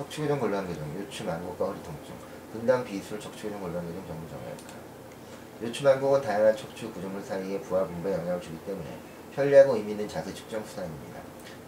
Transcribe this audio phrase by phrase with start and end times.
[0.00, 2.14] 척추교정 곤란 교정, 요추 만곡과 허리 통증,
[2.52, 4.80] 분당 비술 척추교정 곤란 교정 전문 정형외과.
[5.60, 8.96] 요추 만곡은 다양한 척추 구조물 사이에 부하 분배에 영향을 주기 때문에
[9.34, 11.20] 편리하고 의미 있는 자세 측정 수단입니다.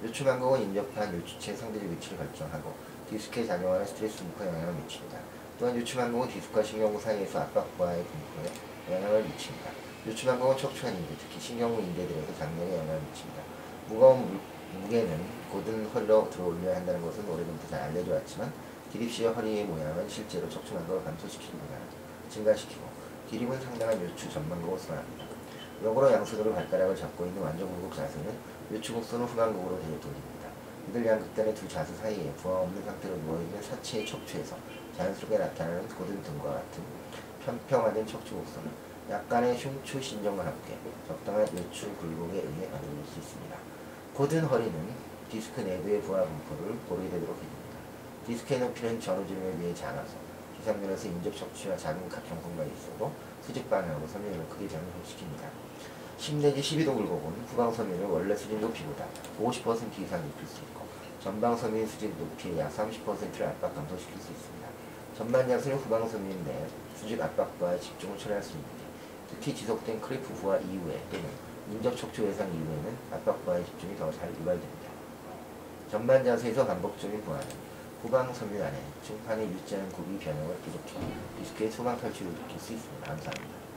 [0.02, 2.72] 요추 만곡은 인접한 요추체의 상대적 위치를 결정하고
[3.10, 5.18] 디스크에 작용하는 스트레스 분포에 영향을 미칩니다.
[5.58, 9.70] 또한 요추 만곡은 디스크와 신경부 사이에서 압박 부하의 분포에 영향을 미칩니다.
[10.06, 13.42] 요추 만곡은 척추관 인대, 특히 신경부 인대들에서 장력에 영향을 미칩니다.
[13.88, 14.40] 무거운 무,
[14.80, 18.50] 무게는 곧은 허리로 들어올려야 한다는 것은 오래전부터 잘 알려져 왔지만
[18.90, 21.82] 기립시와 허리의 모양은 실제로 척추 만곡을 감소시키기보다는
[22.30, 22.80] 증가시키고
[23.28, 25.26] 기립은 상당한 요추 전망곡을 선합니다.
[25.84, 28.32] 역으로 양수도로 발가락을 잡고 있는 완전 굴곡 자세는
[28.72, 30.48] 요추 곡선을 후방곡으로 대려 돌립니다.
[30.88, 34.56] 이들 양극단의 두 자세 사이에 부하 없는 상태로 누워있는 사체의 척추에서
[34.96, 36.82] 자연스럽게 나타나는 고든 등과 같은
[37.44, 38.70] 편평화된 척추 곡선은
[39.10, 43.56] 약간의 흉추 신정과 함께 적당한 요추 굴곡에 의해 만들어질 수 있습니다.
[44.14, 47.78] 고든 허리는 디스크 내부의 부하 분포를 고르되도록 해줍니다.
[48.26, 50.12] 디스크의 높이는 전후지름에 비해 작아서
[50.58, 55.48] 기상면에서 인접 척추와 작은 각 경성가 있어도 수직 방향으로 섬유를 크게 변형시킵니다.
[56.18, 59.06] 10 내지 12도 굴곡은 후방 섬유를 원래 수직 높이보다
[59.40, 60.84] 50% 이상 높일 수 있고
[61.22, 64.68] 전방 섬유의 수직 높이의 약 30%를 압박 감소시킬 수 있습니다.
[65.16, 68.84] 전반 양수는 후방 섬유인데 수직 압박과 집중을 처리할 수 있는데
[69.30, 71.24] 특히 지속된 크리프 부하 이후에 또는
[71.70, 74.91] 인접 척추 외상 이후에는 압박 부하의 집중이 더 잘 유발됩니다.
[75.92, 77.46] 전반 자세에서 반복적인 부하는
[78.00, 80.98] 후방 섬유 안에 중판에 유지하는 굽이 변형을 일으켜
[81.38, 83.06] 디스크의 소방 탈출을 일으킬 수 있습니다.
[83.08, 83.71] 감사합니다.